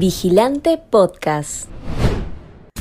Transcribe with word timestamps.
Vigilante 0.00 0.78
Podcast. 0.78 1.68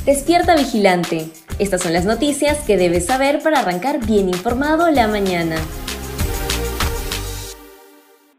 Despierta 0.05 0.55
Vigilante. 0.55 1.29
Estas 1.59 1.81
son 1.81 1.91
las 1.91 2.05
noticias 2.05 2.59
que 2.59 2.77
debes 2.77 3.07
saber 3.07 3.43
para 3.43 3.59
arrancar 3.59 4.05
bien 4.05 4.29
informado 4.29 4.89
la 4.89 5.09
mañana. 5.09 5.57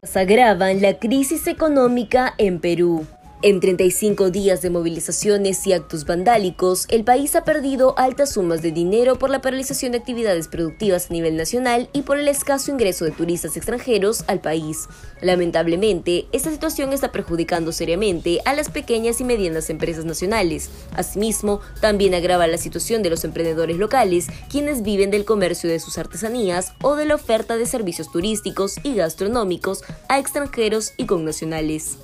Se 0.01 0.19
agravan 0.19 0.81
la 0.81 0.97
crisis 0.97 1.45
económica 1.45 2.33
en 2.39 2.59
Perú. 2.59 3.05
En 3.43 3.59
35 3.59 4.29
días 4.29 4.61
de 4.61 4.69
movilizaciones 4.69 5.65
y 5.65 5.73
actos 5.73 6.05
vandálicos, 6.05 6.85
el 6.89 7.03
país 7.03 7.35
ha 7.35 7.43
perdido 7.43 7.97
altas 7.97 8.33
sumas 8.33 8.61
de 8.61 8.71
dinero 8.71 9.17
por 9.17 9.31
la 9.31 9.41
paralización 9.41 9.93
de 9.93 9.97
actividades 9.97 10.47
productivas 10.47 11.09
a 11.09 11.13
nivel 11.13 11.37
nacional 11.37 11.89
y 11.91 12.03
por 12.03 12.19
el 12.19 12.27
escaso 12.27 12.69
ingreso 12.69 13.03
de 13.03 13.09
turistas 13.09 13.57
extranjeros 13.57 14.25
al 14.27 14.41
país. 14.41 14.87
Lamentablemente, 15.21 16.27
esta 16.31 16.51
situación 16.51 16.93
está 16.93 17.11
perjudicando 17.11 17.71
seriamente 17.71 18.41
a 18.45 18.53
las 18.53 18.69
pequeñas 18.69 19.19
y 19.21 19.23
medianas 19.23 19.71
empresas 19.71 20.05
nacionales. 20.05 20.69
Asimismo, 20.93 21.61
también 21.79 22.13
agrava 22.13 22.45
la 22.45 22.59
situación 22.59 23.01
de 23.01 23.09
los 23.09 23.23
emprendedores 23.23 23.77
locales, 23.77 24.27
quienes 24.51 24.83
viven 24.83 25.09
del 25.09 25.25
comercio 25.25 25.67
de 25.67 25.79
sus 25.79 25.97
artesanías 25.97 26.73
o 26.83 26.95
de 26.95 27.05
la 27.05 27.15
oferta 27.15 27.57
de 27.57 27.65
servicios 27.65 28.11
turísticos 28.11 28.75
y 28.83 28.93
gastronómicos 28.93 29.83
a 30.09 30.19
extranjeros 30.19 30.93
y 30.97 31.07
connacionales. 31.07 31.97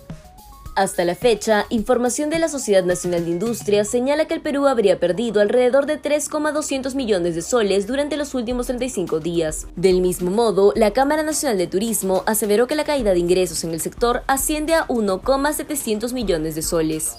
Hasta 0.78 1.06
la 1.06 1.16
fecha, 1.16 1.66
información 1.72 2.30
de 2.30 2.38
la 2.38 2.50
Sociedad 2.50 2.84
Nacional 2.84 3.26
de 3.26 3.32
Industria 3.32 3.84
señala 3.84 4.26
que 4.26 4.36
el 4.36 4.42
Perú 4.42 4.68
habría 4.68 5.00
perdido 5.00 5.42
alrededor 5.42 5.88
de 5.88 5.98
3,200 5.98 6.94
millones 6.94 7.34
de 7.34 7.42
soles 7.42 7.88
durante 7.88 8.16
los 8.16 8.36
últimos 8.36 8.68
35 8.68 9.20
días. 9.20 9.66
Del 9.76 10.02
mismo 10.02 10.30
modo, 10.30 10.74
la 10.76 10.94
Cámara 10.94 11.24
Nacional 11.24 11.58
de 11.58 11.66
Turismo 11.66 12.22
aseveró 12.28 12.68
que 12.68 12.76
la 12.76 12.84
caída 12.84 13.14
de 13.14 13.20
ingresos 13.20 13.64
en 13.64 13.72
el 13.72 13.82
sector 13.82 14.22
asciende 14.28 14.76
a 14.76 14.86
1,700 14.88 16.14
millones 16.14 16.54
de 16.54 16.62
soles. 16.62 17.16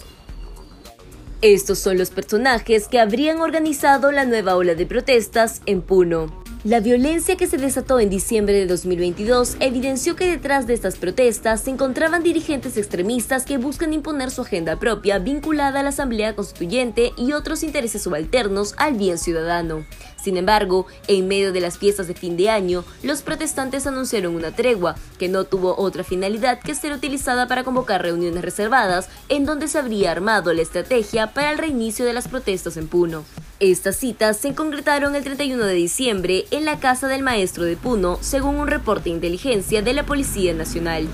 Estos 1.42 1.80
son 1.80 1.98
los 1.98 2.10
personajes 2.10 2.86
que 2.86 3.00
habrían 3.00 3.40
organizado 3.40 4.12
la 4.12 4.24
nueva 4.24 4.54
ola 4.54 4.76
de 4.76 4.86
protestas 4.86 5.62
en 5.66 5.82
Puno. 5.82 6.37
La 6.64 6.80
violencia 6.80 7.36
que 7.36 7.46
se 7.46 7.56
desató 7.56 8.00
en 8.00 8.10
diciembre 8.10 8.52
de 8.52 8.66
2022 8.66 9.58
evidenció 9.60 10.16
que 10.16 10.28
detrás 10.28 10.66
de 10.66 10.74
estas 10.74 10.96
protestas 10.96 11.60
se 11.60 11.70
encontraban 11.70 12.24
dirigentes 12.24 12.76
extremistas 12.76 13.44
que 13.44 13.58
buscan 13.58 13.92
imponer 13.92 14.32
su 14.32 14.42
agenda 14.42 14.76
propia 14.76 15.20
vinculada 15.20 15.78
a 15.78 15.82
la 15.84 15.90
Asamblea 15.90 16.34
Constituyente 16.34 17.12
y 17.16 17.32
otros 17.32 17.62
intereses 17.62 18.02
subalternos 18.02 18.74
al 18.76 18.94
bien 18.94 19.18
ciudadano. 19.18 19.86
Sin 20.20 20.36
embargo, 20.36 20.88
en 21.06 21.28
medio 21.28 21.52
de 21.52 21.60
las 21.60 21.78
fiestas 21.78 22.08
de 22.08 22.14
fin 22.14 22.36
de 22.36 22.50
año, 22.50 22.84
los 23.04 23.22
protestantes 23.22 23.86
anunciaron 23.86 24.34
una 24.34 24.50
tregua, 24.50 24.96
que 25.16 25.28
no 25.28 25.44
tuvo 25.44 25.78
otra 25.78 26.02
finalidad 26.02 26.58
que 26.58 26.74
ser 26.74 26.92
utilizada 26.92 27.46
para 27.46 27.62
convocar 27.62 28.02
reuniones 28.02 28.42
reservadas 28.42 29.08
en 29.28 29.44
donde 29.44 29.68
se 29.68 29.78
habría 29.78 30.10
armado 30.10 30.52
la 30.52 30.62
estrategia 30.62 31.28
para 31.28 31.52
el 31.52 31.58
reinicio 31.58 32.04
de 32.04 32.14
las 32.14 32.26
protestas 32.26 32.76
en 32.76 32.88
Puno. 32.88 33.24
Estas 33.60 33.96
citas 33.96 34.36
se 34.36 34.54
concretaron 34.54 35.16
el 35.16 35.24
31 35.24 35.64
de 35.64 35.74
diciembre 35.74 36.44
en 36.52 36.64
la 36.64 36.78
casa 36.78 37.08
del 37.08 37.24
maestro 37.24 37.64
de 37.64 37.76
Puno, 37.76 38.18
según 38.20 38.54
un 38.54 38.68
reporte 38.68 39.04
de 39.10 39.16
inteligencia 39.16 39.82
de 39.82 39.94
la 39.94 40.06
Policía 40.06 40.54
Nacional. 40.54 41.08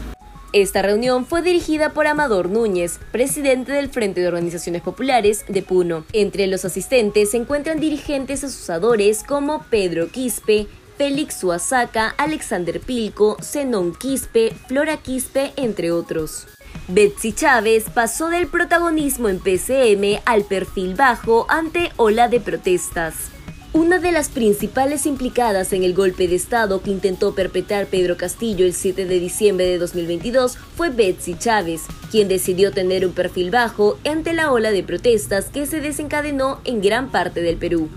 Esta 0.53 0.83
reunión 0.83 1.25
fue 1.25 1.41
dirigida 1.41 1.95
por 1.95 2.07
Amador 2.07 2.51
Núñez, 2.51 3.01
presidente 3.13 3.73
del 3.73 3.89
Frente 3.89 4.21
de 4.21 4.29
Organizaciones 4.29 4.83
Populares 4.83 5.47
de 5.49 5.63
Puno. 5.63 6.05
Entre 6.13 6.47
los 6.47 6.67
asistentes 6.67 7.31
se 7.31 7.39
encuentran 7.39 7.81
dirigentes 7.81 8.45
asusadores 8.45 9.23
como 9.25 9.63
Pedro 9.71 10.09
Quispe, 10.09 10.67
Félix 10.99 11.41
Suazaca, 11.41 12.15
Alexander 12.19 12.79
Pilco, 12.79 13.39
Zenón 13.43 13.95
Quispe, 13.95 14.53
Flora 14.69 14.99
Quispe, 14.99 15.55
entre 15.57 15.91
otros. 15.93 16.47
Betsy 16.87 17.33
Chávez 17.33 17.87
pasó 17.89 18.29
del 18.29 18.47
protagonismo 18.47 19.31
en 19.31 19.39
PCM 19.39 20.21
al 20.27 20.45
perfil 20.45 20.95
bajo 20.95 21.47
ante 21.49 21.91
ola 21.97 22.29
de 22.29 22.41
protestas. 22.41 23.31
Una 23.73 23.99
de 23.99 24.13
las 24.13 24.29
principales 24.29 25.07
implicadas 25.07 25.73
en 25.73 25.83
el 25.83 25.95
golpe 25.95 26.29
de 26.29 26.37
Estado 26.37 26.83
que 26.83 26.91
intentó 26.91 27.35
perpetrar 27.35 27.87
Pedro 27.87 28.19
Castillo 28.19 28.67
el 28.67 28.75
7 28.75 29.07
de 29.07 29.19
diciembre 29.19 29.67
de 29.67 29.79
2022 29.79 30.59
fue 30.77 30.91
Betsy 30.91 31.37
Chávez, 31.39 31.81
quien 32.11 32.29
decidió 32.29 32.71
tener 32.71 33.07
un 33.07 33.13
perfil 33.13 33.51
bajo 33.51 33.99
ante 34.05 34.35
la 34.35 34.53
ola 34.53 34.71
de 34.71 34.83
protestas 34.83 35.47
que 35.47 35.65
se 35.65 35.81
desencadenó 35.81 36.61
en 36.65 36.83
gran 36.83 37.11
parte 37.11 37.41
del 37.41 37.57
Perú. 37.57 37.89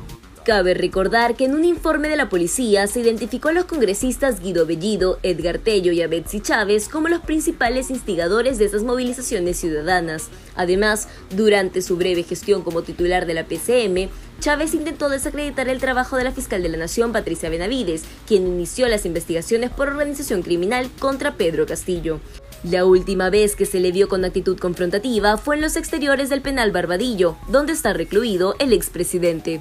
Cabe 0.48 0.74
recordar 0.74 1.36
que 1.36 1.44
en 1.44 1.56
un 1.56 1.66
informe 1.66 2.08
de 2.08 2.16
la 2.16 2.30
policía 2.30 2.88
se 2.88 3.02
identificó 3.02 3.50
a 3.50 3.52
los 3.52 3.66
congresistas 3.66 4.40
Guido 4.40 4.66
Bellido, 4.66 5.20
Edgar 5.22 5.58
Tello 5.58 5.92
y 5.92 6.02
a 6.02 6.08
Betsy 6.08 6.40
Chávez 6.40 6.88
como 6.88 7.10
los 7.10 7.20
principales 7.20 7.90
instigadores 7.90 8.58
de 8.58 8.64
estas 8.64 8.84
movilizaciones 8.84 9.58
ciudadanas. 9.58 10.30
Además, 10.56 11.10
durante 11.36 11.82
su 11.82 11.98
breve 11.98 12.24
gestión 12.24 12.62
como 12.62 12.84
titular 12.84 13.26
de 13.26 13.34
la 13.34 13.44
PCM, 13.44 14.10
Chávez 14.40 14.74
intentó 14.74 15.10
desacreditar 15.10 15.68
el 15.68 15.82
trabajo 15.82 16.16
de 16.16 16.24
la 16.24 16.32
fiscal 16.32 16.64
de 16.64 16.70
la 16.70 16.78
Nación, 16.78 17.12
Patricia 17.12 17.50
Benavides, 17.50 18.04
quien 18.26 18.48
inició 18.48 18.88
las 18.88 19.06
investigaciones 19.06 19.70
por 19.70 19.90
organización 19.90 20.44
criminal 20.44 20.90
contra 20.98 21.34
Pedro 21.34 21.66
Castillo. 21.66 22.22
La 22.64 22.86
última 22.86 23.30
vez 23.30 23.58
que 23.58 23.66
se 23.66 23.82
le 23.82 23.92
vio 23.92 24.08
con 24.08 24.24
actitud 24.24 24.58
confrontativa 24.58 25.36
fue 25.36 25.56
en 25.56 25.62
los 25.62 25.76
exteriores 25.76 26.30
del 26.30 26.42
penal 26.42 26.72
Barbadillo, 26.72 27.36
donde 27.50 27.74
está 27.74 27.92
recluido 27.92 28.56
el 28.60 28.72
expresidente. 28.72 29.60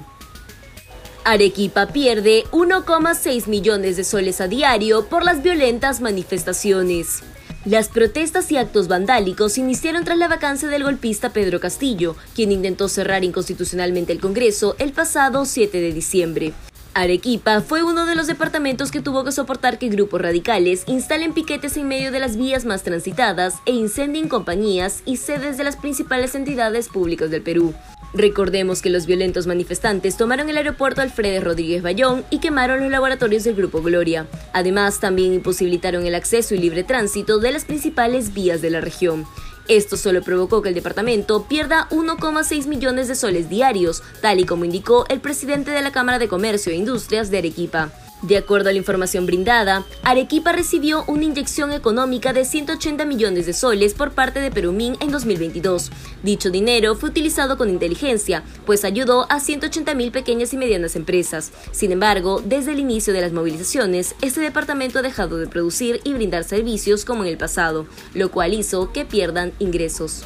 Arequipa 1.29 1.87
pierde 1.87 2.45
1,6 2.51 3.47
millones 3.47 3.97
de 3.97 4.05
soles 4.05 4.39
a 4.39 4.47
diario 4.47 5.07
por 5.07 5.25
las 5.25 5.43
violentas 5.43 5.99
manifestaciones. 5.99 7.21
Las 7.65 7.89
protestas 7.89 8.49
y 8.49 8.55
actos 8.55 8.87
vandálicos 8.87 9.57
iniciaron 9.57 10.05
tras 10.05 10.17
la 10.17 10.29
vacancia 10.29 10.69
del 10.69 10.85
golpista 10.85 11.33
Pedro 11.33 11.59
Castillo, 11.59 12.15
quien 12.33 12.53
intentó 12.53 12.87
cerrar 12.87 13.25
inconstitucionalmente 13.25 14.13
el 14.13 14.21
Congreso 14.21 14.77
el 14.79 14.93
pasado 14.93 15.43
7 15.43 15.81
de 15.81 15.91
diciembre. 15.91 16.53
Arequipa 16.93 17.59
fue 17.59 17.83
uno 17.83 18.05
de 18.05 18.15
los 18.15 18.27
departamentos 18.27 18.89
que 18.89 19.01
tuvo 19.01 19.25
que 19.25 19.33
soportar 19.33 19.79
que 19.79 19.89
grupos 19.89 20.21
radicales 20.21 20.83
instalen 20.87 21.33
piquetes 21.33 21.75
en 21.75 21.89
medio 21.89 22.13
de 22.13 22.21
las 22.21 22.37
vías 22.37 22.63
más 22.63 22.83
transitadas 22.83 23.55
e 23.65 23.73
incendien 23.73 24.29
compañías 24.29 25.01
y 25.03 25.17
sedes 25.17 25.57
de 25.57 25.65
las 25.65 25.75
principales 25.75 26.35
entidades 26.35 26.87
públicas 26.87 27.29
del 27.29 27.41
Perú. 27.41 27.75
Recordemos 28.13 28.81
que 28.81 28.89
los 28.89 29.05
violentos 29.05 29.47
manifestantes 29.47 30.17
tomaron 30.17 30.49
el 30.49 30.57
aeropuerto 30.57 31.01
Alfredo 31.01 31.43
Rodríguez 31.43 31.83
Bayón 31.83 32.25
y 32.29 32.39
quemaron 32.39 32.79
los 32.79 32.89
laboratorios 32.89 33.43
del 33.43 33.55
Grupo 33.55 33.81
Gloria. 33.81 34.27
Además, 34.53 34.99
también 34.99 35.33
imposibilitaron 35.33 36.05
el 36.05 36.15
acceso 36.15 36.55
y 36.55 36.59
libre 36.59 36.83
tránsito 36.83 37.39
de 37.39 37.51
las 37.51 37.65
principales 37.65 38.33
vías 38.33 38.61
de 38.61 38.69
la 38.69 38.81
región. 38.81 39.25
Esto 39.67 39.97
solo 39.97 40.21
provocó 40.21 40.61
que 40.61 40.69
el 40.69 40.75
departamento 40.75 41.45
pierda 41.47 41.89
1,6 41.89 42.67
millones 42.67 43.09
de 43.09 43.15
soles 43.15 43.49
diarios, 43.49 44.01
tal 44.21 44.39
y 44.39 44.45
como 44.45 44.63
indicó 44.63 45.05
el 45.09 45.19
presidente 45.19 45.71
de 45.71 45.81
la 45.81 45.91
Cámara 45.91 46.19
de 46.19 46.29
Comercio 46.29 46.71
e 46.71 46.75
Industrias 46.75 47.29
de 47.29 47.39
Arequipa. 47.39 47.91
De 48.23 48.35
acuerdo 48.35 48.69
a 48.69 48.71
la 48.71 48.79
información 48.79 49.27
brindada, 49.27 49.85
Arequipa 50.01 50.51
recibió 50.51 51.03
una 51.07 51.25
inyección 51.25 51.71
económica 51.71 52.33
de 52.33 52.45
180 52.45 53.05
millones 53.05 53.45
de 53.45 53.53
soles 53.53 53.93
por 53.93 54.13
parte 54.13 54.39
de 54.39 54.49
Perumín 54.49 54.97
en 55.01 55.11
2022. 55.11 55.91
Dicho 56.23 56.49
dinero 56.49 56.95
fue 56.95 57.09
utilizado 57.09 57.57
con 57.57 57.69
inteligencia, 57.69 58.43
pues 58.65 58.85
ayudó 58.85 59.31
a 59.31 59.39
180 59.39 59.93
mil 59.93 60.11
pequeñas 60.11 60.51
y 60.51 60.57
medianas 60.57 60.95
empresas. 60.95 61.51
Sin 61.71 61.91
embargo, 61.91 62.41
desde 62.43 62.71
el 62.71 62.79
inicio 62.79 63.13
de 63.13 63.21
las 63.21 63.33
movilizaciones, 63.33 64.15
este 64.23 64.41
departamento 64.41 64.97
ha 64.97 65.03
dejado 65.03 65.37
de 65.37 65.47
producir 65.47 66.01
y 66.03 66.13
brindar 66.13 66.43
servicios 66.43 67.05
como 67.05 67.23
en 67.23 67.29
el 67.29 67.37
pasado, 67.37 67.85
lo 68.15 68.31
cual 68.31 68.55
hizo 68.55 68.91
que 68.91 69.05
pierdan 69.05 69.53
ingresos. 69.59 70.25